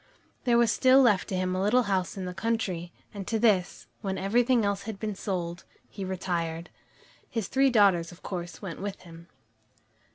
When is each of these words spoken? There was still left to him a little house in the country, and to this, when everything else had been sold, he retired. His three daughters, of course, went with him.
There 0.45 0.57
was 0.57 0.71
still 0.71 0.99
left 0.99 1.27
to 1.27 1.35
him 1.35 1.53
a 1.55 1.61
little 1.61 1.83
house 1.83 2.17
in 2.17 2.25
the 2.25 2.33
country, 2.33 2.91
and 3.13 3.27
to 3.27 3.37
this, 3.37 3.85
when 4.01 4.17
everything 4.17 4.65
else 4.65 4.81
had 4.89 4.97
been 4.99 5.13
sold, 5.13 5.63
he 5.87 6.03
retired. 6.03 6.71
His 7.29 7.47
three 7.47 7.69
daughters, 7.69 8.11
of 8.11 8.23
course, 8.23 8.63
went 8.63 8.81
with 8.81 9.01
him. 9.01 9.27